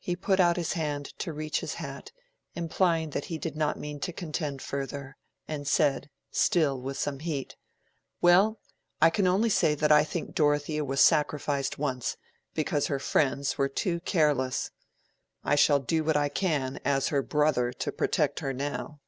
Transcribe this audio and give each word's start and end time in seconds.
He 0.00 0.16
put 0.16 0.40
out 0.40 0.56
his 0.56 0.72
hand 0.72 1.16
to 1.20 1.32
reach 1.32 1.60
his 1.60 1.74
hat, 1.74 2.10
implying 2.56 3.10
that 3.10 3.26
he 3.26 3.38
did 3.38 3.54
not 3.54 3.78
mean 3.78 4.00
to 4.00 4.12
contend 4.12 4.60
further, 4.62 5.16
and 5.46 5.64
said, 5.64 6.10
still 6.32 6.80
with 6.80 6.98
some 6.98 7.20
heat— 7.20 7.54
"Well, 8.20 8.58
I 9.00 9.10
can 9.10 9.28
only 9.28 9.48
say 9.48 9.76
that 9.76 9.92
I 9.92 10.02
think 10.02 10.34
Dorothea 10.34 10.84
was 10.84 11.00
sacrificed 11.00 11.78
once, 11.78 12.16
because 12.52 12.88
her 12.88 12.98
friends 12.98 13.58
were 13.58 13.68
too 13.68 14.00
careless. 14.00 14.72
I 15.44 15.54
shall 15.54 15.78
do 15.78 16.02
what 16.02 16.16
I 16.16 16.30
can, 16.30 16.80
as 16.84 17.10
her 17.14 17.22
brother, 17.22 17.72
to 17.74 17.92
protect 17.92 18.40
her 18.40 18.52
now." 18.52 18.98